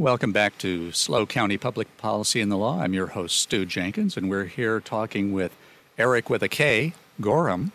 Welcome 0.00 0.32
back 0.32 0.56
to 0.60 0.92
SLO 0.92 1.26
County 1.26 1.58
Public 1.58 1.94
Policy 1.98 2.40
and 2.40 2.50
the 2.50 2.56
Law. 2.56 2.80
I'm 2.80 2.94
your 2.94 3.08
host, 3.08 3.36
Stew 3.36 3.66
Jenkins, 3.66 4.16
and 4.16 4.30
we're 4.30 4.46
here 4.46 4.80
talking 4.80 5.34
with 5.34 5.54
Erik 5.98 6.30
with 6.30 6.42
a 6.42 6.48
K, 6.48 6.94
Gorham, 7.20 7.72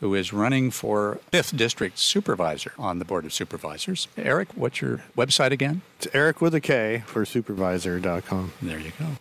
who 0.00 0.14
is 0.14 0.32
running 0.32 0.70
for 0.70 1.20
5th 1.30 1.54
District 1.58 1.98
Supervisor 1.98 2.72
on 2.78 3.00
the 3.00 3.04
Board 3.04 3.26
of 3.26 3.34
Supervisors. 3.34 4.08
Erik, 4.16 4.48
what's 4.54 4.80
your 4.80 5.04
website 5.14 5.50
again? 5.50 5.82
It's 5.98 6.08
Erik 6.14 6.40
with 6.40 6.54
a 6.54 6.60
K 6.62 7.02
for 7.04 7.26
supervisor.com. 7.26 8.52
There 8.62 8.80
you 8.80 8.92
go. 8.98 9.18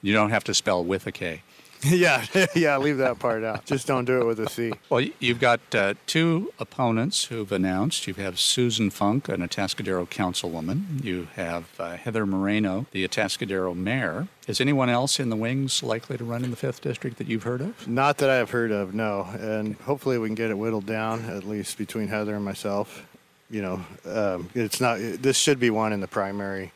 You 0.00 0.14
don't 0.14 0.30
have 0.30 0.44
to 0.44 0.54
spell 0.54 0.82
with 0.82 1.06
a 1.06 1.12
K. 1.12 1.42
yeah, 1.84 2.26
yeah, 2.54 2.76
leave 2.76 2.98
that 2.98 3.18
part 3.18 3.42
out. 3.42 3.64
Just 3.64 3.86
don't 3.86 4.04
do 4.04 4.20
it 4.20 4.26
with 4.26 4.38
a 4.38 4.50
C. 4.50 4.72
Well, 4.90 5.06
you've 5.18 5.40
got 5.40 5.60
uh, 5.74 5.94
two 6.06 6.52
opponents 6.58 7.24
who've 7.24 7.50
announced. 7.50 8.06
You 8.06 8.14
have 8.14 8.38
Susan 8.38 8.90
Funk, 8.90 9.30
an 9.30 9.40
Atascadero 9.40 10.06
councilwoman. 10.06 11.02
You 11.02 11.28
have 11.36 11.68
uh, 11.78 11.96
Heather 11.96 12.26
Moreno, 12.26 12.86
the 12.90 13.06
Atascadero 13.08 13.74
mayor. 13.74 14.28
Is 14.46 14.60
anyone 14.60 14.90
else 14.90 15.18
in 15.18 15.30
the 15.30 15.36
wings 15.36 15.82
likely 15.82 16.18
to 16.18 16.24
run 16.24 16.44
in 16.44 16.50
the 16.50 16.56
5th 16.56 16.82
District 16.82 17.16
that 17.16 17.28
you've 17.28 17.44
heard 17.44 17.62
of? 17.62 17.88
Not 17.88 18.18
that 18.18 18.28
I 18.28 18.36
have 18.36 18.50
heard 18.50 18.72
of, 18.72 18.92
no. 18.92 19.28
And 19.38 19.76
hopefully 19.76 20.18
we 20.18 20.28
can 20.28 20.34
get 20.34 20.50
it 20.50 20.58
whittled 20.58 20.86
down, 20.86 21.24
at 21.30 21.44
least 21.44 21.78
between 21.78 22.08
Heather 22.08 22.34
and 22.34 22.44
myself. 22.44 23.06
You 23.48 23.62
know, 23.62 23.84
um, 24.04 24.50
it's 24.54 24.80
not, 24.80 24.98
this 24.98 25.36
should 25.36 25.58
be 25.58 25.70
one 25.70 25.92
in 25.92 26.00
the 26.00 26.08
primary. 26.08 26.72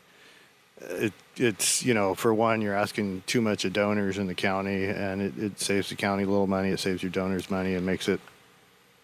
It, 0.81 1.13
it's 1.37 1.83
you 1.83 1.93
know 1.93 2.15
for 2.15 2.33
one 2.33 2.61
you're 2.61 2.75
asking 2.75 3.23
too 3.27 3.41
much 3.41 3.63
of 3.63 3.71
donors 3.73 4.17
in 4.17 4.27
the 4.27 4.35
county 4.35 4.85
and 4.85 5.21
it, 5.21 5.37
it 5.37 5.59
saves 5.59 5.89
the 5.89 5.95
county 5.95 6.23
a 6.23 6.27
little 6.27 6.47
money 6.47 6.69
it 6.69 6.79
saves 6.79 7.01
your 7.01 7.11
donors 7.11 7.49
money 7.49 7.75
and 7.75 7.85
makes 7.85 8.09
it 8.09 8.19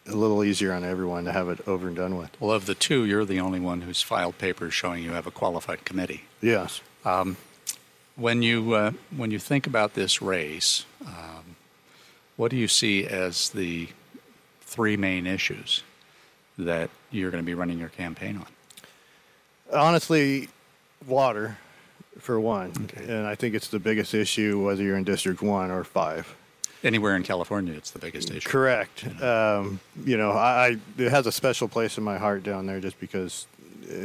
a 0.07 0.15
little 0.15 0.43
easier 0.43 0.73
on 0.73 0.83
everyone 0.83 1.25
to 1.25 1.31
have 1.31 1.47
it 1.47 1.65
over 1.67 1.87
and 1.87 1.95
done 1.95 2.17
with. 2.17 2.29
Well 2.41 2.51
of 2.51 2.65
the 2.65 2.75
two 2.75 3.05
you're 3.05 3.25
the 3.25 3.39
only 3.39 3.59
one 3.59 3.81
who's 3.81 4.01
filed 4.01 4.37
papers 4.37 4.73
showing 4.73 5.03
you 5.03 5.11
have 5.11 5.27
a 5.27 5.31
qualified 5.31 5.85
committee. 5.85 6.23
Yes. 6.41 6.81
Um, 7.05 7.37
when 8.15 8.41
you 8.41 8.73
uh, 8.73 8.91
when 9.15 9.31
you 9.31 9.39
think 9.39 9.65
about 9.65 9.93
this 9.93 10.21
race 10.21 10.85
um, 11.05 11.55
what 12.35 12.51
do 12.51 12.57
you 12.57 12.67
see 12.67 13.05
as 13.05 13.49
the 13.49 13.87
three 14.61 14.97
main 14.97 15.25
issues 15.25 15.83
that 16.57 16.89
you're 17.11 17.31
going 17.31 17.43
to 17.43 17.45
be 17.45 17.53
running 17.53 17.79
your 17.79 17.89
campaign 17.89 18.37
on? 18.37 18.47
Honestly 19.73 20.49
water 21.07 21.57
for 22.19 22.39
one, 22.39 22.71
okay. 22.83 23.03
and 23.13 23.25
I 23.25 23.35
think 23.35 23.55
it's 23.55 23.69
the 23.69 23.79
biggest 23.79 24.13
issue 24.13 24.63
whether 24.63 24.83
you're 24.83 24.97
in 24.97 25.03
District 25.03 25.41
One 25.41 25.71
or 25.71 25.83
Five. 25.83 26.35
Anywhere 26.83 27.15
in 27.15 27.23
California, 27.23 27.73
it's 27.73 27.91
the 27.91 27.99
biggest 27.99 28.31
issue. 28.31 28.49
Correct. 28.49 29.05
Um, 29.21 29.79
you 30.03 30.17
know, 30.17 30.31
I, 30.31 30.67
I, 30.67 30.77
it 30.97 31.11
has 31.11 31.27
a 31.27 31.31
special 31.31 31.67
place 31.67 31.97
in 31.97 32.03
my 32.03 32.17
heart 32.17 32.43
down 32.43 32.65
there 32.65 32.79
just 32.79 32.99
because, 32.99 33.45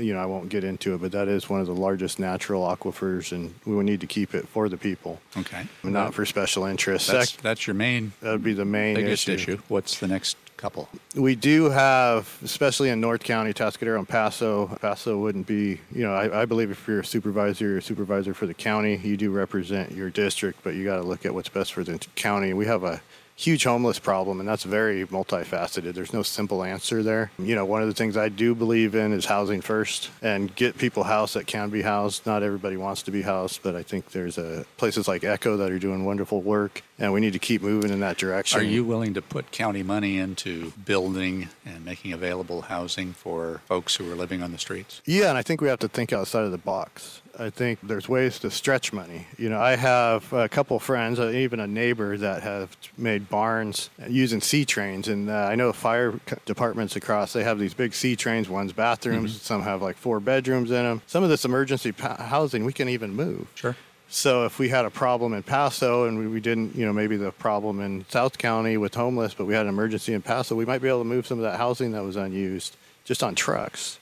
you 0.01 0.13
know, 0.15 0.21
I 0.21 0.27
won't 0.27 0.49
get 0.49 0.65
into 0.65 0.95
it, 0.95 1.01
but 1.01 1.13
that 1.13 1.29
is 1.29 1.49
one 1.49 1.61
of 1.61 1.67
the 1.67 1.75
largest 1.75 2.19
natural 2.19 2.63
aquifers, 2.63 3.33
and 3.33 3.55
we 3.65 3.75
will 3.75 3.83
need 3.83 4.01
to 4.01 4.07
keep 4.07 4.35
it 4.35 4.49
for 4.49 4.69
the 4.69 4.77
people. 4.77 5.21
Okay. 5.37 5.67
Not 5.83 6.15
for 6.15 6.25
special 6.25 6.65
interests. 6.65 7.11
That's, 7.11 7.37
that's 7.37 7.67
your 7.67 7.75
main. 7.75 8.13
That 8.21 8.33
would 8.33 8.45
be 8.45 8.55
the 8.55 8.65
main 8.65 8.95
biggest 8.95 9.29
issue. 9.29 9.53
issue. 9.53 9.63
What's 9.69 9.99
the 9.99 10.09
next 10.09 10.37
couple. 10.57 10.89
We 11.15 11.35
do 11.35 11.71
have, 11.71 12.39
especially 12.43 12.91
in 12.91 13.01
North 13.01 13.23
County, 13.23 13.53
Atascadero 13.53 13.99
and 13.99 14.09
Paso. 14.09 14.67
Paso 14.81 15.19
wouldn't 15.19 15.47
be, 15.47 15.81
you 15.93 16.03
know, 16.03 16.15
I, 16.15 16.43
I 16.43 16.45
believe 16.45 16.71
if 16.71 16.87
you're 16.89 17.01
a 17.01 17.05
supervisor, 17.05 17.67
you're 17.69 17.79
a 17.79 17.83
supervisor 17.83 18.35
for 18.35 18.47
the 18.47 18.55
county, 18.55 18.97
you 18.97 19.17
do 19.17 19.31
represent 19.31 19.93
your 19.93 20.11
district, 20.11 20.61
but 20.65 20.75
you 20.75 20.85
got 20.85 20.97
to 20.97 21.03
look 21.03 21.27
at 21.27 21.35
what's 21.35 21.49
best 21.49 21.73
for 21.73 21.85
the 21.85 21.99
county. 22.15 22.53
We 22.53 22.67
have 22.67 22.83
a 22.83 23.01
huge 23.37 23.65
homeless 23.65 23.99
problem, 23.99 24.41
and 24.41 24.49
that's 24.49 24.65
very 24.65 25.07
multifaceted. 25.07 25.93
There's 25.93 26.13
no 26.13 26.23
simple 26.23 26.65
answer 26.65 27.03
there. 27.03 27.31
You 27.39 27.55
know, 27.55 27.65
one 27.65 27.83
of 27.83 27.89
the 27.89 27.95
things 27.95 28.17
I 28.17 28.31
do 28.31 28.55
believe 28.55 28.95
in 28.95 29.13
is 29.13 29.27
housing 29.27 29.61
first 29.61 30.11
and 30.23 30.55
get 30.57 30.79
people 30.79 31.05
housed 31.05 31.35
that 31.35 31.47
can 31.47 31.69
be 31.69 31.83
housed. 31.83 32.27
Not 32.27 32.43
everybody 32.43 32.77
wants 32.77 33.03
to 33.05 33.11
be 33.11 33.23
housed, 33.23 33.63
but 33.63 33.77
I 33.77 33.83
think 33.83 34.11
there's 34.13 34.39
a, 34.39 34.65
places 34.79 35.07
like 35.07 35.23
ECHO 35.23 35.59
that 35.59 35.71
are 35.71 35.79
doing 35.79 36.05
wonderful 36.05 36.41
work, 36.41 36.83
and 36.99 37.13
we 37.13 37.21
need 37.21 37.35
to 37.35 37.39
keep 37.39 37.63
moving 37.63 37.93
in 37.93 38.01
that 38.01 38.17
direction. 38.17 38.61
Are 38.61 38.65
you 38.65 38.85
willing 38.85 39.15
to 39.15 39.23
put 39.23 39.51
county 39.51 39.83
money 39.83 40.19
into 40.19 40.73
building 40.85 41.51
and 41.65 41.85
making 41.85 42.13
available 42.13 42.63
housing 42.63 43.13
for 43.13 43.61
folks 43.67 43.97
who 43.97 44.11
are 44.11 44.17
living 44.17 44.43
on 44.43 44.53
the 44.53 44.59
streets? 44.59 45.03
Yeah, 45.05 45.29
and 45.29 45.37
I 45.37 45.43
think 45.43 45.61
we 45.61 45.69
have 45.69 45.81
to 45.81 45.89
think 45.89 46.13
outside 46.13 46.45
of 46.45 46.53
the 46.53 46.59
box. 46.59 47.21
I 47.39 47.51
think 47.51 47.81
there's 47.83 48.09
ways 48.09 48.39
to 48.41 48.51
stretch 48.51 48.93
money. 48.93 49.27
You 49.37 49.49
know, 49.49 49.61
I 49.61 49.77
have 49.77 50.33
a 50.33 50.49
couple 50.49 50.79
friends, 50.79 51.19
uh, 51.19 51.29
even 51.29 51.61
a 51.61 51.67
neighbor 51.67 52.17
that 52.17 52.43
have 52.43 52.77
made 52.97 53.29
barns 53.29 53.91
using 54.09 54.41
C 54.41 54.65
trains, 54.65 55.09
and 55.09 55.29
uh, 55.29 55.49
I 55.51 55.55
know 55.55 55.73
fire 55.73 56.19
departments 56.45 56.97
across 56.97 57.33
they 57.33 57.45
have 57.45 57.59
these 57.59 57.75
big 57.75 57.95
C 57.95 58.17
trains. 58.17 58.49
One's 58.49 58.73
bathrooms, 58.73 59.33
mm-hmm. 59.33 59.45
some 59.45 59.63
have 59.63 59.83
like 59.83 59.97
four 59.97 60.21
bedrooms 60.21 60.71
in 60.71 60.85
them. 60.85 61.03
Some 61.07 61.23
of 61.23 61.29
this 61.29 61.45
emergency 61.45 61.93
pa- 61.93 62.17
housing 62.17 62.65
we 62.65 62.73
can 62.73 62.89
even 62.89 63.15
move. 63.15 63.49
Sure. 63.55 63.77
So 64.09 64.45
if 64.45 64.59
we 64.59 64.69
had 64.69 64.85
a 64.85 64.91
problem 64.91 65.35
in 65.35 65.43
Paso 65.43 66.05
and 66.05 66.17
we, 66.17 66.29
we, 66.29 66.41
didn't, 66.41 66.77
you 66.77 66.87
know, 66.87 66.93
maybe 66.93 67.17
the 67.17 67.33
problem 67.33 67.81
in 67.81 68.05
South 68.09 68.39
County 68.39 68.77
with 68.77 68.95
homeless, 68.95 69.35
but 69.35 69.47
we 69.47 69.55
had 69.55 69.63
an 69.63 69.69
emergency 69.69 70.15
in 70.15 70.23
Paso, 70.23 70.55
we 70.55 70.65
might 70.65 70.81
be 70.81 70.89
able 70.89 71.01
to 71.01 71.05
move 71.05 71.27
some 71.27 71.39
of 71.39 71.43
that 71.43 71.59
housing 71.59 71.91
that 71.91 72.05
was 72.05 72.15
unused 72.15 72.77
just 73.05 73.23
on 73.25 73.35
trucks 73.35 73.99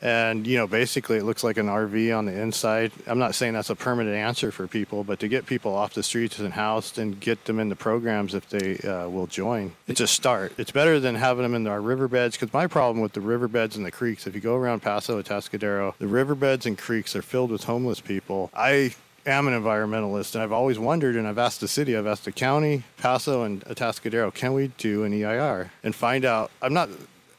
and 0.00 0.46
you 0.46 0.56
know 0.56 0.66
basically 0.66 1.16
it 1.16 1.24
looks 1.24 1.42
like 1.42 1.56
an 1.56 1.66
rv 1.66 2.16
on 2.16 2.26
the 2.26 2.32
inside. 2.32 2.92
I'm 3.06 3.18
not 3.18 3.34
saying 3.34 3.54
that's 3.54 3.70
a 3.70 3.76
permanent 3.76 4.16
answer 4.16 4.52
for 4.52 4.66
people 4.66 5.04
but 5.04 5.18
to 5.20 5.28
get 5.28 5.46
people 5.46 5.74
off 5.74 5.94
the 5.94 6.02
streets 6.02 6.38
and 6.38 6.52
housed 6.52 6.98
and 6.98 7.18
get 7.18 7.44
them 7.46 7.58
in 7.58 7.68
the 7.68 7.76
programs 7.76 8.34
if 8.34 8.48
they 8.48 8.78
uh, 8.78 9.08
will 9.08 9.26
join 9.26 9.72
it's 9.86 10.00
a 10.00 10.06
start. 10.06 10.52
It's 10.58 10.70
better 10.70 11.00
than 11.00 11.14
having 11.14 11.42
them 11.42 11.54
in 11.54 11.66
our 11.66 11.80
riverbeds 11.80 12.36
because 12.36 12.52
my 12.52 12.66
problem 12.66 13.02
with 13.02 13.12
the 13.12 13.20
riverbeds 13.20 13.76
and 13.76 13.84
the 13.84 13.90
creeks 13.90 14.26
if 14.26 14.34
you 14.34 14.40
go 14.40 14.54
around 14.54 14.80
paso 14.80 15.20
atascadero 15.20 15.94
the 15.98 16.06
riverbeds 16.06 16.66
and 16.66 16.78
creeks 16.78 17.16
are 17.16 17.22
filled 17.22 17.50
with 17.50 17.64
homeless 17.64 18.00
people. 18.00 18.50
I 18.54 18.94
am 19.26 19.48
an 19.48 19.54
environmentalist 19.54 20.34
and 20.34 20.42
I've 20.42 20.52
always 20.52 20.78
wondered 20.78 21.16
and 21.16 21.26
I've 21.26 21.38
asked 21.38 21.60
the 21.60 21.68
city, 21.68 21.96
I've 21.96 22.06
asked 22.06 22.24
the 22.24 22.32
county, 22.32 22.84
Paso 22.96 23.42
and 23.42 23.64
Atascadero, 23.64 24.32
can 24.32 24.54
we 24.54 24.68
do 24.78 25.04
an 25.04 25.12
EIR 25.12 25.70
and 25.82 25.94
find 25.94 26.24
out? 26.24 26.50
I'm 26.62 26.72
not 26.72 26.88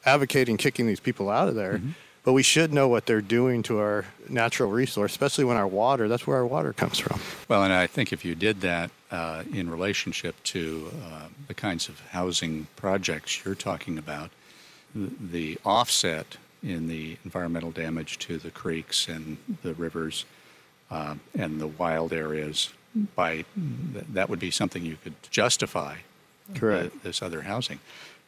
advocating 0.06 0.58
kicking 0.58 0.88
these 0.88 1.00
people 1.00 1.30
out 1.30 1.48
of 1.48 1.56
there, 1.56 1.76
mm-hmm 1.76 1.92
but 2.30 2.34
we 2.34 2.44
should 2.44 2.72
know 2.72 2.88
what 2.88 3.08
they're 3.08 3.22
doing 3.22 3.64
to 3.64 3.80
our 3.80 4.06
natural 4.28 4.70
resource, 4.70 5.14
especially 5.14 5.46
when 5.46 5.58
our 5.58 5.66
water, 5.66 6.08
that's 6.08 6.28
where 6.28 6.38
our 6.38 6.46
water 6.46 6.74
comes 6.74 7.00
from. 7.00 7.20
Well, 7.48 7.64
and 7.64 7.74
I 7.74 7.88
think 7.88 8.14
if 8.14 8.24
you 8.24 8.36
did 8.36 8.62
that 8.62 8.92
uh, 9.10 9.46
in 9.52 9.68
relationship 9.68 10.36
to 10.44 10.92
uh, 11.06 11.22
the 11.48 11.56
kinds 11.56 11.90
of 11.90 12.00
housing 12.12 12.68
projects 12.76 13.44
you're 13.44 13.56
talking 13.56 13.98
about, 13.98 14.30
the 14.94 15.58
offset 15.66 16.38
in 16.62 16.88
the 16.88 17.18
environmental 17.26 17.72
damage 17.72 18.20
to 18.20 18.38
the 18.38 18.52
creeks 18.52 19.08
and 19.08 19.38
the 19.64 19.74
rivers 19.74 20.26
uh, 20.92 21.16
and 21.34 21.60
the 21.60 21.66
wild 21.66 22.14
areas 22.14 22.70
by 23.16 23.44
that 24.14 24.30
would 24.30 24.40
be 24.40 24.52
something 24.52 24.86
you 24.86 24.98
could 25.04 25.16
justify 25.32 25.96
Correct. 26.54 27.02
this 27.02 27.24
other 27.24 27.42
housing. 27.42 27.80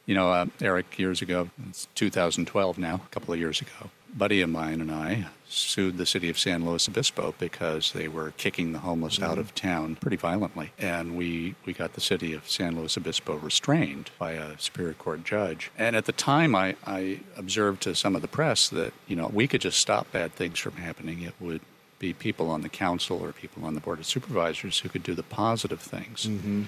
You 0.05 0.15
know, 0.15 0.31
uh, 0.31 0.45
Erik, 0.61 0.97
years 0.97 1.21
ago, 1.21 1.49
it's 1.69 1.87
2012 1.95 2.77
now, 2.77 2.95
a 2.95 3.09
couple 3.13 3.33
of 3.33 3.39
years 3.39 3.61
ago, 3.61 3.91
buddy 4.13 4.41
of 4.41 4.49
mine 4.49 4.81
and 4.81 4.91
I 4.91 5.27
sued 5.47 5.97
the 5.97 6.05
city 6.05 6.29
of 6.29 6.39
San 6.39 6.65
Luis 6.65 6.87
Obispo 6.87 7.35
because 7.37 7.91
they 7.91 8.07
were 8.07 8.31
kicking 8.37 8.71
the 8.71 8.79
homeless 8.79 9.15
mm-hmm. 9.15 9.31
out 9.31 9.37
of 9.37 9.53
town 9.53 9.95
pretty 9.95 10.17
violently. 10.17 10.71
And 10.79 11.17
we, 11.17 11.55
we 11.65 11.73
got 11.73 11.93
the 11.93 12.01
city 12.01 12.33
of 12.33 12.49
San 12.49 12.77
Luis 12.77 12.97
Obispo 12.97 13.35
restrained 13.35 14.11
by 14.17 14.31
a 14.31 14.57
Superior 14.59 14.93
Court 14.93 15.23
judge. 15.23 15.71
And 15.77 15.95
at 15.95 16.05
the 16.05 16.13
time, 16.13 16.55
I, 16.55 16.75
I 16.85 17.19
observed 17.37 17.81
to 17.83 17.95
some 17.95 18.15
of 18.15 18.21
the 18.21 18.27
press 18.27 18.69
that, 18.69 18.93
you 19.07 19.15
know, 19.15 19.27
we 19.27 19.47
could 19.47 19.61
just 19.61 19.79
stop 19.79 20.11
bad 20.11 20.33
things 20.33 20.57
from 20.59 20.73
happening. 20.73 21.21
It 21.21 21.33
would 21.39 21.61
be 21.99 22.13
people 22.13 22.49
on 22.49 22.61
the 22.61 22.69
council 22.69 23.23
or 23.23 23.31
people 23.31 23.65
on 23.65 23.75
the 23.75 23.81
board 23.81 23.99
of 23.99 24.05
supervisors 24.05 24.79
who 24.79 24.89
could 24.89 25.03
do 25.03 25.13
the 25.13 25.23
positive 25.23 25.81
things. 25.81 26.25
Mm-hmm. 26.25 26.63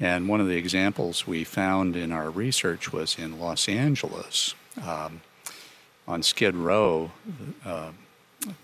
And 0.00 0.28
one 0.28 0.40
of 0.40 0.46
the 0.46 0.56
examples 0.56 1.26
we 1.26 1.44
found 1.44 1.96
in 1.96 2.12
our 2.12 2.30
research 2.30 2.92
was 2.92 3.18
in 3.18 3.40
Los 3.40 3.68
Angeles. 3.68 4.54
Um, 4.82 5.22
on 6.06 6.22
Skid 6.22 6.54
Row, 6.54 7.10
uh, 7.64 7.90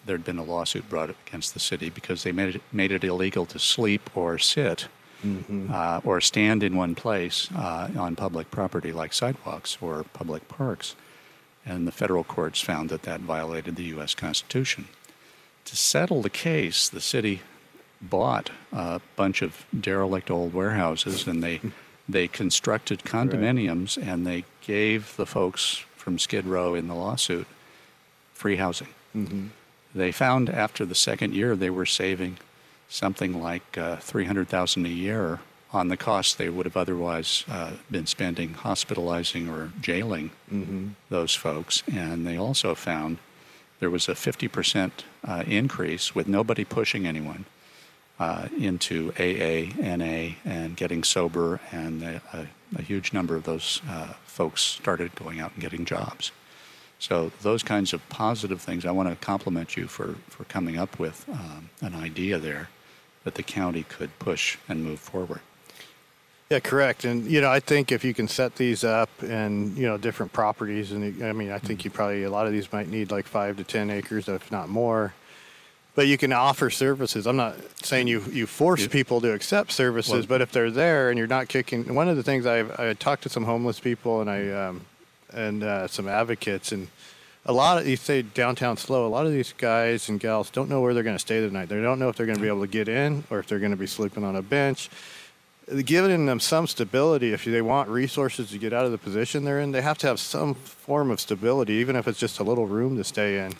there 0.07 0.17
had 0.17 0.25
been 0.25 0.39
a 0.39 0.45
lawsuit 0.45 0.89
brought 0.89 1.11
against 1.27 1.53
the 1.53 1.61
city 1.61 1.91
because 1.91 2.23
they 2.23 2.33
made 2.33 2.57
it, 2.57 2.63
made 2.73 2.93
it 2.93 3.03
illegal 3.03 3.45
to 3.47 3.59
sleep 3.59 4.09
or 4.17 4.39
sit 4.39 4.87
mm-hmm. 5.25 5.69
uh, 5.73 6.01
or 6.05 6.21
stand 6.21 6.63
in 6.63 6.77
one 6.77 6.95
place 6.95 7.51
uh, 7.57 7.91
on 7.97 8.15
public 8.17 8.51
property 8.51 8.93
like 8.93 9.13
sidewalks 9.13 9.79
or 9.81 10.05
public 10.13 10.47
parks. 10.49 10.95
And 11.67 11.87
the 11.87 11.93
federal 11.93 12.25
courts 12.25 12.61
found 12.61 12.91
that 12.91 13.03
that 13.03 13.21
violated 13.21 13.77
the 13.77 13.85
U.S. 13.85 14.15
Constitution. 14.15 14.89
To 15.65 15.77
settle 15.77 16.21
the 16.21 16.31
case, 16.31 16.89
the 16.89 17.01
city 17.01 17.41
bought 18.11 18.51
a 18.73 19.01
bunch 19.17 19.43
of 19.43 19.65
derelict 19.79 20.31
old 20.31 20.55
warehouses 20.55 21.27
and 21.27 21.43
they 21.43 21.61
they 22.09 22.29
constructed 22.29 23.01
condominiums 23.01 23.97
right. 23.97 24.06
and 24.06 24.27
they 24.27 24.45
gave 24.61 25.17
the 25.17 25.27
folks 25.27 25.85
from 25.97 26.19
Skid 26.19 26.47
Row 26.47 26.75
in 26.75 26.87
the 26.87 26.95
lawsuit 26.95 27.47
free 28.35 28.56
housing. 28.56 28.89
Mm-hmm. 29.17 29.47
They 29.95 30.12
found 30.12 30.51
after 30.51 30.85
the 30.85 30.95
second 30.95 31.35
year 31.35 31.56
they 31.56 31.71
were 31.71 31.87
saving 31.87 32.39
something 32.89 33.41
like 33.41 33.79
uh, 33.79 33.97
300,000 33.97 34.85
a 34.85 34.89
year 34.89 35.41
on 35.73 35.89
the 35.89 35.97
costs 35.97 36.35
they 36.35 36.49
would 36.49 36.67
have 36.67 36.77
otherwise 36.77 37.45
uh, 37.49 37.73
been 37.91 38.06
spending 38.06 38.55
hospitalizing 38.55 39.49
or 39.49 39.73
jailing 39.81 40.31
mm-hmm. 40.53 40.89
those 41.09 41.35
folks 41.35 41.83
and 41.93 42.27
they 42.27 42.37
also 42.37 42.75
found 42.75 43.19
there 43.81 43.91
was 43.91 44.09
a 44.09 44.12
50% 44.12 44.93
uh, 45.27 45.43
increase 45.47 46.15
with 46.15 46.29
nobody 46.29 46.65
pushing 46.65 47.06
anyone 47.06 47.45
uh, 48.19 48.49
into 48.59 49.13
AA, 49.19 49.73
NA, 49.81 50.35
and 50.45 50.77
getting 50.77 51.03
sober, 51.03 51.61
and 51.73 52.03
a, 52.03 52.49
a, 52.77 52.83
huge 52.83 53.13
number 53.13 53.35
of 53.37 53.45
those 53.45 53.81
uh, 53.89 54.13
folks 54.25 54.63
started 54.63 55.15
going 55.15 55.41
out 55.41 55.53
and 55.53 55.61
getting 55.61 55.85
jobs. 55.85 56.33
So 56.99 57.33
those 57.43 57.63
kinds 57.63 57.93
of 57.93 58.09
positive 58.09 58.61
things, 58.61 58.85
I 58.87 58.91
want 58.91 59.09
to 59.09 59.17
compliment 59.17 59.77
you 59.77 59.87
for, 59.87 60.15
for 60.29 60.45
coming 60.45 60.79
up 60.79 60.99
with 60.99 61.25
um, 61.29 61.71
an 61.81 61.95
idea 61.95 62.39
there 62.39 62.69
that 63.25 63.35
the 63.35 63.43
county 63.43 63.85
could 63.85 64.17
push 64.19 64.59
and 64.69 64.85
move 64.85 65.01
forward. 65.01 65.41
Yeah, 66.51 66.61
correct. 66.61 67.05
And 67.05 67.27
you 67.27 67.41
know, 67.41 67.51
I 67.51 67.59
think 67.59 67.91
if 67.91 68.05
you 68.05 68.15
can 68.15 68.29
set 68.29 68.57
these 68.57 68.85
up 68.85 69.11
and 69.23 69.77
you 69.77 69.87
know 69.87 69.97
different 69.97 70.33
properties, 70.33 70.93
and 70.93 71.23
I 71.25 71.33
mean, 71.33 71.51
I 71.51 71.59
think 71.59 71.81
mm-hmm. 71.81 71.87
you 71.89 71.91
probably 71.91 72.23
a 72.25 72.31
lot 72.31 72.47
of 72.47 72.53
these 72.53 72.71
might 72.73 72.89
need 72.89 73.11
like 73.11 73.27
five 73.27 73.57
to 73.57 73.65
ten 73.65 73.91
acres, 73.91 74.29
if 74.29 74.53
not 74.53 74.69
more. 74.69 75.15
But 75.94 76.08
you 76.08 76.19
can 76.19 76.32
offer 76.32 76.70
services. 76.70 77.26
I'm 77.26 77.37
not 77.37 77.56
saying 77.85 78.08
you 78.08 78.20
you 78.32 78.46
force 78.46 78.87
people 78.88 79.20
to 79.20 79.32
accept 79.32 79.70
services, 79.70 80.12
well, 80.12 80.26
but 80.26 80.41
if 80.41 80.50
they're 80.50 80.70
there 80.70 81.11
and 81.11 81.19
you're 81.19 81.29
not 81.29 81.49
kicking, 81.49 81.94
one 81.94 82.08
of 82.08 82.17
the 82.17 82.23
things 82.23 82.46
I've 82.46 82.79
I 82.81 82.94
talked 82.94 83.23
to 83.25 83.29
some 83.29 83.44
homeless 83.44 83.79
people 83.79 84.20
and 84.20 84.29
I 84.29 84.49
um, 84.50 84.81
and 85.32 85.62
uh, 85.62 85.87
some 85.87 86.08
advocates 86.08 86.73
and 86.73 86.88
a 87.46 87.52
lot 87.52 87.79
of 87.79 87.87
you 87.87 87.96
say 87.96 88.23
downtown 88.23 88.76
SLO. 88.76 89.06
A 89.06 89.08
lot 89.08 89.26
of 89.26 89.32
these 89.32 89.52
guys 89.52 90.08
and 90.08 90.19
gals 90.19 90.50
don't 90.50 90.69
know 90.69 90.81
where 90.81 90.94
they're 90.94 91.02
going 91.02 91.17
to 91.17 91.20
stay 91.20 91.41
tonight. 91.41 91.69
They 91.69 91.81
don't 91.81 91.99
know 91.99 92.08
if 92.08 92.17
they're 92.17 92.26
going 92.26 92.38
to 92.38 92.43
be 92.43 92.49
able 92.49 92.62
to 92.62 92.67
get 92.67 92.88
in 92.88 93.25
or 93.31 93.38
if 93.38 93.46
they're 93.46 93.58
going 93.58 93.70
to 93.70 93.76
be 93.76 93.87
sleeping 93.87 94.25
on 94.25 94.37
a 94.37 94.43
bench. 94.43 94.88
Giving 95.85 96.26
them 96.26 96.41
some 96.41 96.67
stability, 96.67 97.32
if 97.32 97.44
they 97.44 97.62
want 97.62 97.88
resources 97.88 98.50
to 98.50 98.58
get 98.58 98.73
out 98.73 98.85
of 98.85 98.93
the 98.93 98.99
position 98.99 99.44
they're 99.44 99.61
in, 99.61 99.73
they 99.73 99.81
have 99.81 99.96
to 99.99 100.06
have 100.06 100.20
some 100.20 100.55
form 100.55 101.11
of 101.11 101.20
stability, 101.20 101.75
even 101.75 101.96
if 101.96 102.06
it's 102.06 102.19
just 102.19 102.38
a 102.38 102.43
little 102.43 102.67
room 102.67 102.96
to 102.96 103.05
stay 103.05 103.44
in, 103.44 103.55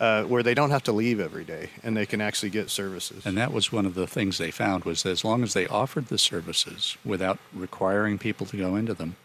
uh, 0.00 0.24
where 0.24 0.42
they 0.42 0.54
don't 0.54 0.70
have 0.70 0.82
to 0.82 0.92
leave 0.92 1.20
every 1.20 1.44
day 1.44 1.70
and 1.82 1.96
they 1.96 2.06
can 2.06 2.20
actually 2.20 2.50
get 2.50 2.70
services. 2.70 3.24
And 3.24 3.36
that 3.36 3.52
was 3.52 3.70
one 3.70 3.86
of 3.86 3.94
the 3.94 4.06
things 4.06 4.38
they 4.38 4.50
found 4.50 4.84
was 4.84 5.02
that 5.02 5.10
as 5.10 5.24
long 5.24 5.42
as 5.42 5.52
they 5.52 5.66
offered 5.66 6.06
the 6.06 6.18
services 6.18 6.96
without 7.04 7.38
requiring 7.54 8.18
people 8.18 8.46
to 8.46 8.56
go 8.56 8.76
into 8.76 8.94
them, 8.94 9.16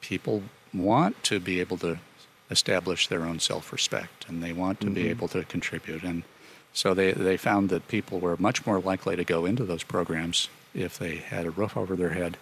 people 0.00 0.42
want 0.74 1.22
to 1.24 1.40
be 1.40 1.60
able 1.60 1.78
to 1.78 1.98
establish 2.50 3.08
their 3.08 3.24
own 3.24 3.38
self-respect 3.38 4.26
and 4.28 4.42
they 4.42 4.52
want 4.52 4.80
to 4.80 4.86
mm-hmm. 4.86 4.94
be 4.94 5.08
able 5.08 5.28
to 5.28 5.44
contribute 5.44 6.02
and 6.02 6.22
so 6.72 6.92
they, 6.92 7.12
they 7.12 7.38
found 7.38 7.70
that 7.70 7.88
people 7.88 8.20
were 8.20 8.36
much 8.36 8.66
more 8.66 8.78
likely 8.78 9.16
to 9.16 9.24
go 9.24 9.46
into 9.46 9.64
those 9.64 9.82
programs 9.82 10.50
if 10.74 10.98
they 10.98 11.16
had 11.16 11.46
a 11.46 11.50
roof 11.50 11.74
over 11.74 11.96
their 11.96 12.10
head 12.10 12.36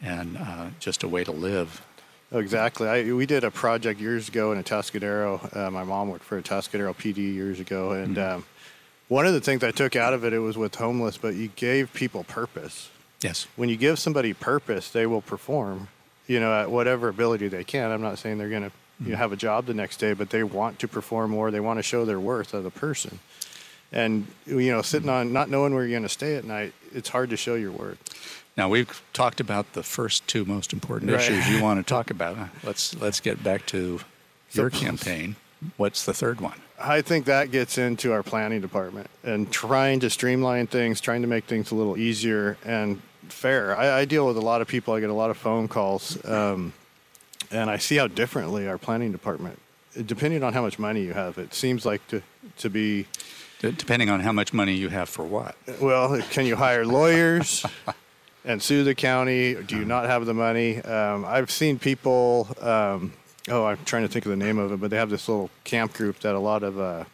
and 0.00 0.36
uh, 0.38 0.66
just 0.78 1.02
a 1.02 1.08
way 1.08 1.24
to 1.24 1.32
live. 1.32 1.84
Exactly. 2.32 2.88
I, 2.88 3.12
we 3.12 3.26
did 3.26 3.44
a 3.44 3.50
project 3.50 4.00
years 4.00 4.28
ago 4.28 4.52
in 4.52 4.62
Atascadero. 4.62 5.56
Uh, 5.56 5.70
my 5.70 5.84
mom 5.84 6.08
worked 6.08 6.24
for 6.24 6.40
Atascadero 6.40 6.94
PD 6.94 7.18
years 7.18 7.60
ago, 7.60 7.92
and 7.92 8.16
mm-hmm. 8.16 8.36
um, 8.36 8.44
one 9.08 9.26
of 9.26 9.34
the 9.34 9.40
things 9.40 9.62
I 9.62 9.70
took 9.70 9.96
out 9.96 10.14
of 10.14 10.24
it, 10.24 10.32
it 10.32 10.38
was 10.38 10.56
with 10.56 10.74
homeless, 10.74 11.16
but 11.16 11.34
you 11.34 11.48
gave 11.48 11.92
people 11.92 12.24
purpose. 12.24 12.90
Yes. 13.20 13.46
When 13.56 13.68
you 13.68 13.76
give 13.76 13.98
somebody 13.98 14.32
purpose, 14.32 14.90
they 14.90 15.06
will 15.06 15.22
perform, 15.22 15.88
you 16.26 16.40
know, 16.40 16.52
at 16.52 16.70
whatever 16.70 17.08
ability 17.08 17.48
they 17.48 17.64
can. 17.64 17.90
I'm 17.90 18.02
not 18.02 18.18
saying 18.18 18.38
they're 18.38 18.48
going 18.48 18.64
to 18.64 18.72
you 19.04 19.12
know, 19.12 19.16
have 19.16 19.32
a 19.32 19.36
job 19.36 19.66
the 19.66 19.74
next 19.74 19.98
day, 19.98 20.12
but 20.12 20.30
they 20.30 20.42
want 20.42 20.78
to 20.80 20.88
perform 20.88 21.30
more. 21.30 21.50
They 21.50 21.60
want 21.60 21.78
to 21.78 21.82
show 21.82 22.04
their 22.04 22.20
worth 22.20 22.54
as 22.54 22.64
a 22.64 22.70
person. 22.70 23.18
And 23.92 24.26
you 24.46 24.72
know, 24.72 24.82
sitting 24.82 25.08
on 25.08 25.32
not 25.32 25.48
knowing 25.48 25.74
where 25.74 25.84
you're 25.84 25.92
going 25.98 26.02
to 26.02 26.08
stay 26.08 26.36
at 26.36 26.44
night, 26.44 26.72
it's 26.92 27.08
hard 27.08 27.30
to 27.30 27.36
show 27.36 27.54
your 27.54 27.72
worth. 27.72 27.98
Now 28.56 28.68
we've 28.68 29.02
talked 29.12 29.40
about 29.40 29.72
the 29.72 29.82
first 29.82 30.26
two 30.28 30.44
most 30.44 30.72
important 30.72 31.10
right. 31.10 31.20
issues 31.20 31.48
you 31.48 31.62
want 31.62 31.84
to 31.84 31.88
talk 31.94 32.10
about. 32.10 32.36
Let's 32.62 32.94
let's 33.00 33.20
get 33.20 33.42
back 33.42 33.66
to 33.66 34.00
your 34.52 34.70
campaign. 34.70 35.36
What's 35.76 36.04
the 36.04 36.14
third 36.14 36.40
one? 36.40 36.60
I 36.78 37.00
think 37.02 37.24
that 37.26 37.50
gets 37.50 37.78
into 37.78 38.12
our 38.12 38.22
planning 38.22 38.60
department 38.60 39.08
and 39.22 39.50
trying 39.50 40.00
to 40.00 40.10
streamline 40.10 40.66
things, 40.66 41.00
trying 41.00 41.22
to 41.22 41.28
make 41.28 41.44
things 41.44 41.70
a 41.70 41.74
little 41.74 41.96
easier 41.96 42.58
and 42.64 43.00
fair. 43.28 43.76
I, 43.76 44.00
I 44.00 44.04
deal 44.04 44.26
with 44.26 44.36
a 44.36 44.42
lot 44.42 44.60
of 44.60 44.68
people. 44.68 44.92
I 44.92 45.00
get 45.00 45.10
a 45.10 45.14
lot 45.14 45.30
of 45.30 45.36
phone 45.36 45.68
calls. 45.68 46.22
Um, 46.24 46.72
and 47.50 47.70
I 47.70 47.78
see 47.78 47.96
how 47.96 48.08
differently 48.08 48.68
our 48.68 48.78
planning 48.78 49.12
department, 49.12 49.58
depending 50.04 50.42
on 50.42 50.52
how 50.52 50.62
much 50.62 50.78
money 50.78 51.02
you 51.02 51.12
have, 51.12 51.38
it 51.38 51.54
seems 51.54 51.86
like 51.86 52.06
to 52.08 52.22
to 52.58 52.70
be. 52.70 53.06
Depending 53.60 54.10
on 54.10 54.20
how 54.20 54.32
much 54.32 54.52
money 54.52 54.74
you 54.74 54.90
have 54.90 55.08
for 55.08 55.24
what? 55.24 55.56
Well, 55.80 56.20
can 56.30 56.44
you 56.44 56.56
hire 56.56 56.84
lawyers 56.84 57.64
and 58.44 58.62
sue 58.62 58.84
the 58.84 58.94
county? 58.94 59.54
Do 59.54 59.76
you 59.76 59.84
not 59.84 60.06
have 60.06 60.26
the 60.26 60.34
money? 60.34 60.80
Um, 60.82 61.24
I've 61.24 61.50
seen 61.50 61.78
people. 61.78 62.48
Um, 62.60 63.12
oh, 63.48 63.66
I'm 63.66 63.78
trying 63.84 64.02
to 64.02 64.08
think 64.08 64.26
of 64.26 64.30
the 64.30 64.36
name 64.36 64.58
of 64.58 64.72
it, 64.72 64.80
but 64.80 64.90
they 64.90 64.96
have 64.96 65.10
this 65.10 65.28
little 65.28 65.50
camp 65.64 65.94
group 65.94 66.20
that 66.20 66.34
a 66.34 66.38
lot 66.38 66.62
of 66.62 66.78
uh, 66.78 67.04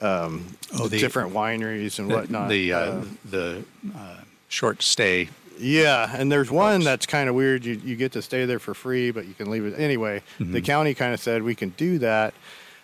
um, 0.00 0.56
oh, 0.78 0.88
the, 0.88 0.98
different 0.98 1.32
wineries 1.32 1.98
and 1.98 2.10
the, 2.10 2.14
whatnot. 2.14 2.48
The 2.48 2.72
uh, 2.72 2.78
uh, 2.78 3.04
the 3.30 3.64
uh, 3.96 4.16
short 4.48 4.82
stay 4.82 5.28
yeah, 5.58 6.14
and 6.16 6.30
there's 6.30 6.50
one 6.50 6.76
folks. 6.80 6.84
that's 6.84 7.06
kind 7.06 7.28
of 7.28 7.34
weird. 7.34 7.64
You 7.64 7.80
you 7.84 7.96
get 7.96 8.12
to 8.12 8.22
stay 8.22 8.44
there 8.44 8.58
for 8.58 8.74
free, 8.74 9.10
but 9.10 9.26
you 9.26 9.34
can 9.34 9.50
leave 9.50 9.64
it 9.64 9.78
anyway. 9.78 10.22
Mm-hmm. 10.38 10.52
The 10.52 10.60
county 10.60 10.94
kind 10.94 11.14
of 11.14 11.20
said 11.20 11.42
we 11.42 11.54
can 11.54 11.70
do 11.70 11.98
that. 11.98 12.34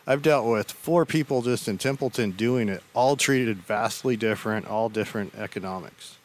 I've 0.07 0.23
dealt 0.23 0.47
with 0.47 0.71
four 0.71 1.05
people 1.05 1.43
just 1.43 1.69
in 1.69 1.77
Templeton 1.77 2.31
doing 2.31 2.69
it, 2.69 2.83
all 2.95 3.17
treated 3.17 3.59
vastly 3.59 4.17
different, 4.17 4.67
all 4.67 4.89
different 4.89 5.35
economics. 5.35 6.17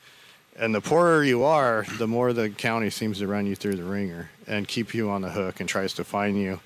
And 0.58 0.74
the 0.74 0.82
poorer 0.82 1.24
you 1.24 1.44
are, 1.44 1.86
the 1.98 2.08
more 2.08 2.32
the 2.32 2.50
county 2.50 2.90
seems 2.90 3.20
to 3.20 3.28
run 3.28 3.48
you 3.48 3.56
through 3.56 3.76
the 3.76 3.84
ringer 3.84 4.30
and 4.46 4.68
keep 4.68 4.94
you 4.94 5.10
on 5.10 5.22
the 5.22 5.32
hook 5.32 5.60
and 5.60 5.68
tries 5.68 5.94
to 5.94 6.04
fine 6.04 6.36
you 6.36 6.60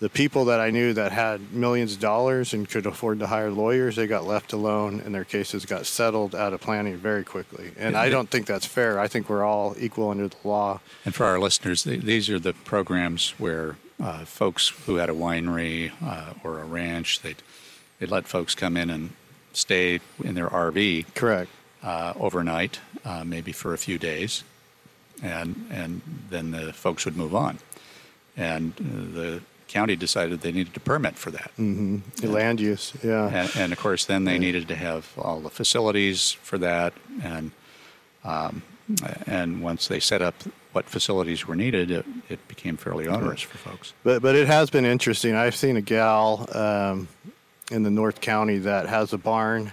the 0.00 0.10
people 0.10 0.46
that 0.46 0.60
I 0.60 0.70
knew 0.70 0.92
that 0.92 1.12
had 1.12 1.52
millions 1.52 1.94
of 1.94 2.00
dollars 2.00 2.52
and 2.52 2.68
could 2.68 2.84
afford 2.84 3.20
to 3.20 3.26
hire 3.26 3.50
lawyers, 3.50 3.96
they 3.96 4.06
got 4.06 4.26
left 4.26 4.52
alone 4.52 5.00
and 5.04 5.14
their 5.14 5.24
cases 5.24 5.64
got 5.64 5.86
settled 5.86 6.34
out 6.34 6.52
of 6.52 6.60
planning 6.60 6.96
very 6.96 7.24
quickly. 7.24 7.72
And 7.78 7.96
I 7.96 8.10
don't 8.10 8.28
think 8.28 8.46
that's 8.46 8.66
fair. 8.66 8.98
I 8.98 9.08
think 9.08 9.30
we're 9.30 9.44
all 9.44 9.74
equal 9.78 10.10
under 10.10 10.28
the 10.28 10.36
law. 10.44 10.80
And 11.04 11.14
for 11.14 11.24
our 11.24 11.38
listeners, 11.38 11.84
these 11.84 12.28
are 12.28 12.38
the 12.38 12.52
programs 12.52 13.30
where 13.38 13.76
uh, 13.98 14.24
folks 14.24 14.68
who 14.84 14.96
had 14.96 15.08
a 15.08 15.14
winery 15.14 15.92
uh, 16.04 16.34
or 16.42 16.60
a 16.60 16.64
ranch, 16.64 17.22
they'd, 17.22 17.42
they'd 17.98 18.10
let 18.10 18.26
folks 18.26 18.54
come 18.54 18.76
in 18.76 18.90
and 18.90 19.10
stay 19.52 20.00
in 20.22 20.34
their 20.34 20.48
RV. 20.48 21.14
Correct. 21.14 21.50
Uh, 21.84 22.14
overnight, 22.18 22.80
uh, 23.04 23.22
maybe 23.24 23.52
for 23.52 23.74
a 23.74 23.78
few 23.78 23.98
days. 23.98 24.42
And, 25.22 25.66
and 25.70 26.00
then 26.30 26.50
the 26.50 26.72
folks 26.72 27.04
would 27.04 27.14
move 27.14 27.34
on. 27.34 27.58
And 28.38 28.72
uh, 28.80 29.20
the 29.20 29.40
county 29.68 29.96
decided 29.96 30.40
they 30.40 30.52
needed 30.52 30.76
a 30.76 30.80
permit 30.80 31.16
for 31.16 31.30
that. 31.32 31.50
Mm-hmm. 31.58 31.98
The 32.16 32.28
land 32.28 32.60
use, 32.60 32.94
yeah. 33.02 33.26
And, 33.26 33.50
and, 33.56 33.72
of 33.72 33.78
course, 33.78 34.06
then 34.06 34.24
they 34.24 34.38
needed 34.38 34.66
to 34.68 34.76
have 34.76 35.12
all 35.18 35.40
the 35.40 35.50
facilities 35.50 36.32
for 36.32 36.58
that, 36.58 36.92
and 37.22 37.50
um, 38.24 38.62
and 39.26 39.62
once 39.62 39.88
they 39.88 40.00
set 40.00 40.22
up 40.22 40.34
what 40.72 40.86
facilities 40.86 41.46
were 41.46 41.56
needed, 41.56 41.90
it, 41.90 42.06
it 42.28 42.48
became 42.48 42.76
fairly 42.76 43.06
onerous 43.06 43.42
for 43.42 43.58
folks. 43.58 43.92
But 44.02 44.22
but 44.22 44.34
it 44.34 44.46
has 44.46 44.70
been 44.70 44.84
interesting. 44.84 45.34
I've 45.34 45.56
seen 45.56 45.76
a 45.76 45.82
gal 45.82 46.48
um, 46.52 47.08
in 47.70 47.82
the 47.82 47.90
North 47.90 48.20
County 48.20 48.58
that 48.58 48.86
has 48.88 49.12
a 49.12 49.18
barn. 49.18 49.72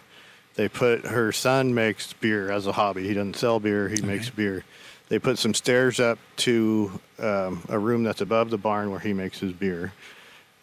They 0.61 0.69
put 0.69 1.05
her 1.05 1.31
son 1.31 1.73
makes 1.73 2.13
beer 2.13 2.51
as 2.51 2.67
a 2.67 2.71
hobby. 2.71 3.07
He 3.07 3.13
doesn't 3.13 3.35
sell 3.35 3.59
beer. 3.59 3.89
He 3.89 4.01
makes 4.01 4.29
beer 4.29 4.63
they 5.11 5.19
put 5.19 5.37
some 5.37 5.53
stairs 5.53 5.99
up 5.99 6.17
to 6.37 6.89
um, 7.19 7.61
a 7.67 7.77
room 7.77 8.01
that's 8.01 8.21
above 8.21 8.49
the 8.49 8.57
barn 8.57 8.91
where 8.91 8.99
he 9.01 9.11
makes 9.11 9.39
his 9.39 9.51
beer. 9.51 9.91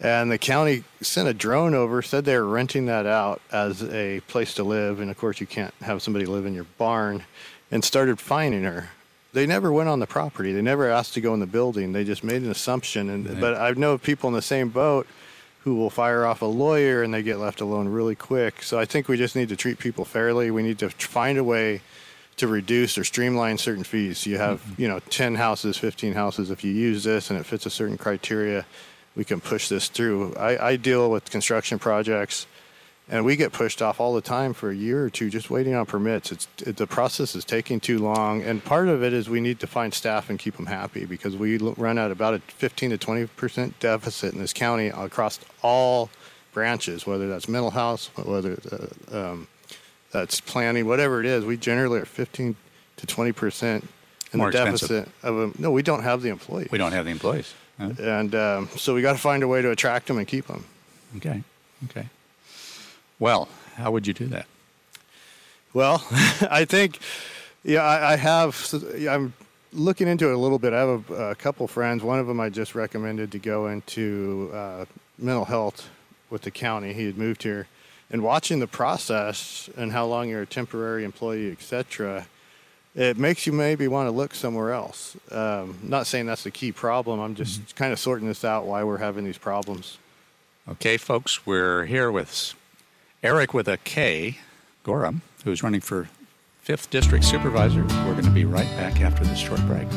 And 0.00 0.32
the 0.32 0.38
county 0.38 0.84
sent 1.02 1.28
a 1.28 1.34
drone 1.34 1.74
over, 1.74 2.00
said 2.00 2.24
they 2.24 2.34
were 2.34 2.48
renting 2.48 2.86
that 2.86 3.04
out 3.04 3.42
as 3.52 3.82
a 3.84 4.20
place 4.20 4.54
to 4.54 4.64
live. 4.64 5.00
And 5.00 5.10
of 5.10 5.18
course, 5.18 5.38
you 5.38 5.46
can't 5.46 5.74
have 5.82 6.00
somebody 6.00 6.24
live 6.24 6.46
in 6.46 6.54
your 6.54 6.64
barn, 6.78 7.24
and 7.70 7.84
started 7.84 8.18
fining 8.18 8.62
her. 8.62 8.88
They 9.34 9.44
never 9.44 9.70
went 9.70 9.90
on 9.90 10.00
the 10.00 10.06
property. 10.06 10.54
They 10.54 10.62
never 10.62 10.88
asked 10.90 11.12
to 11.12 11.20
go 11.20 11.34
in 11.34 11.40
the 11.40 11.46
building. 11.46 11.92
They 11.92 12.04
just 12.04 12.24
made 12.24 12.40
an 12.40 12.50
assumption. 12.50 13.10
And 13.10 13.28
right. 13.28 13.40
but 13.40 13.54
I 13.54 13.72
know 13.72 13.98
people 13.98 14.28
in 14.28 14.34
the 14.34 14.40
same 14.40 14.70
boat 14.70 15.06
who 15.64 15.74
will 15.74 15.90
fire 15.90 16.24
off 16.24 16.42
a 16.42 16.46
lawyer 16.46 17.02
and 17.02 17.12
they 17.12 17.22
get 17.22 17.38
left 17.38 17.60
alone 17.60 17.88
really 17.88 18.14
quick. 18.14 18.62
So 18.62 18.78
I 18.78 18.84
think 18.84 19.08
we 19.08 19.16
just 19.16 19.36
need 19.36 19.48
to 19.50 19.56
treat 19.56 19.78
people 19.78 20.04
fairly. 20.04 20.50
We 20.50 20.62
need 20.62 20.78
to 20.78 20.88
find 20.90 21.38
a 21.38 21.44
way 21.44 21.80
to 22.36 22.46
reduce 22.46 22.96
or 22.96 23.04
streamline 23.04 23.58
certain 23.58 23.84
fees. 23.84 24.24
You 24.26 24.38
have, 24.38 24.62
mm-hmm. 24.62 24.82
you 24.82 24.88
know, 24.88 25.00
10 25.10 25.34
houses, 25.34 25.76
15 25.76 26.14
houses. 26.14 26.50
If 26.50 26.64
you 26.64 26.72
use 26.72 27.04
this 27.04 27.30
and 27.30 27.38
it 27.38 27.44
fits 27.44 27.66
a 27.66 27.70
certain 27.70 27.98
criteria, 27.98 28.64
we 29.16 29.24
can 29.24 29.40
push 29.40 29.68
this 29.68 29.88
through. 29.88 30.34
I, 30.36 30.68
I 30.68 30.76
deal 30.76 31.10
with 31.10 31.30
construction 31.30 31.78
projects 31.78 32.46
and 33.10 33.24
we 33.24 33.36
get 33.36 33.52
pushed 33.52 33.80
off 33.80 34.00
all 34.00 34.14
the 34.14 34.20
time 34.20 34.52
for 34.52 34.70
a 34.70 34.74
year 34.74 35.04
or 35.04 35.10
two 35.10 35.30
just 35.30 35.50
waiting 35.50 35.74
on 35.74 35.86
permits. 35.86 36.30
It's 36.30 36.48
it, 36.66 36.76
the 36.76 36.86
process 36.86 37.34
is 37.34 37.44
taking 37.44 37.80
too 37.80 37.98
long, 37.98 38.42
and 38.42 38.62
part 38.62 38.88
of 38.88 39.02
it 39.02 39.12
is 39.12 39.28
we 39.28 39.40
need 39.40 39.60
to 39.60 39.66
find 39.66 39.94
staff 39.94 40.28
and 40.30 40.38
keep 40.38 40.56
them 40.56 40.66
happy 40.66 41.04
because 41.04 41.36
we 41.36 41.56
run 41.56 41.98
at 41.98 42.10
about 42.10 42.34
a 42.34 42.38
15 42.40 42.90
to 42.90 42.98
20 42.98 43.26
percent 43.28 43.80
deficit 43.80 44.34
in 44.34 44.40
this 44.40 44.52
county 44.52 44.88
across 44.88 45.40
all 45.62 46.10
branches, 46.52 47.06
whether 47.06 47.28
that's 47.28 47.48
mental 47.48 47.70
health, 47.70 48.10
whether 48.16 48.58
uh, 49.12 49.30
um, 49.30 49.48
that's 50.10 50.40
planning, 50.40 50.86
whatever 50.86 51.20
it 51.20 51.26
is, 51.26 51.44
we 51.44 51.56
generally 51.56 52.00
are 52.00 52.06
15 52.06 52.56
to 52.96 53.06
20 53.06 53.32
percent 53.32 53.88
in 54.32 54.38
More 54.38 54.50
the 54.50 54.58
deficit 54.58 55.08
of 55.22 55.36
them. 55.36 55.54
No, 55.58 55.70
we 55.70 55.82
don't 55.82 56.02
have 56.02 56.20
the 56.22 56.28
employees. 56.28 56.68
We 56.70 56.78
don't 56.78 56.92
have 56.92 57.06
the 57.06 57.10
employees. 57.10 57.54
Huh? 57.78 57.92
And 58.00 58.34
um, 58.34 58.68
so 58.76 58.94
we 58.94 59.02
got 59.02 59.12
to 59.12 59.18
find 59.18 59.42
a 59.42 59.48
way 59.48 59.62
to 59.62 59.70
attract 59.70 60.08
them 60.08 60.18
and 60.18 60.26
keep 60.26 60.46
them. 60.46 60.64
Okay. 61.16 61.42
Okay. 61.84 62.08
Well, 63.18 63.48
how 63.76 63.90
would 63.90 64.06
you 64.06 64.14
do 64.14 64.26
that? 64.26 64.46
Well, 65.74 66.04
I 66.50 66.64
think, 66.64 66.98
yeah, 67.64 67.82
I, 67.82 68.12
I 68.12 68.16
have. 68.16 68.74
I'm 69.08 69.32
looking 69.72 70.08
into 70.08 70.28
it 70.28 70.34
a 70.34 70.38
little 70.38 70.58
bit. 70.58 70.72
I 70.72 70.80
have 70.80 71.10
a, 71.10 71.30
a 71.30 71.34
couple 71.34 71.66
friends. 71.68 72.02
One 72.02 72.18
of 72.18 72.26
them 72.26 72.40
I 72.40 72.48
just 72.48 72.74
recommended 72.74 73.32
to 73.32 73.38
go 73.38 73.68
into 73.68 74.50
uh, 74.54 74.84
mental 75.18 75.44
health 75.44 75.88
with 76.30 76.42
the 76.42 76.50
county. 76.50 76.92
He 76.92 77.06
had 77.06 77.18
moved 77.18 77.42
here, 77.42 77.66
and 78.10 78.22
watching 78.22 78.60
the 78.60 78.66
process 78.66 79.68
and 79.76 79.92
how 79.92 80.06
long 80.06 80.28
you're 80.28 80.42
a 80.42 80.46
temporary 80.46 81.04
employee, 81.04 81.50
etc. 81.52 82.26
It 82.94 83.16
makes 83.16 83.46
you 83.46 83.52
maybe 83.52 83.86
want 83.86 84.08
to 84.08 84.10
look 84.10 84.34
somewhere 84.34 84.72
else. 84.72 85.16
Um, 85.30 85.78
not 85.82 86.06
saying 86.06 86.26
that's 86.26 86.44
the 86.44 86.50
key 86.50 86.72
problem. 86.72 87.20
I'm 87.20 87.34
just 87.34 87.60
mm-hmm. 87.60 87.76
kind 87.76 87.92
of 87.92 87.98
sorting 87.98 88.26
this 88.26 88.44
out 88.44 88.66
why 88.66 88.82
we're 88.82 88.98
having 88.98 89.24
these 89.24 89.38
problems. 89.38 89.98
Okay, 90.68 90.96
folks, 90.96 91.46
we're 91.46 91.84
here 91.84 92.10
with 92.10 92.54
Erik 93.22 93.52
with 93.52 93.66
a 93.66 93.78
K, 93.78 94.38
Gorham, 94.84 95.22
who's 95.44 95.62
running 95.62 95.80
for 95.80 96.08
5th 96.64 96.88
District 96.90 97.24
Supervisor. 97.24 97.82
We're 97.82 98.12
going 98.12 98.24
to 98.24 98.30
be 98.30 98.44
right 98.44 98.68
back 98.76 99.00
after 99.00 99.24
this 99.24 99.38
short 99.38 99.60
break. 99.66 99.88